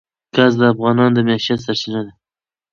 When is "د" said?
0.59-0.61, 1.15-1.19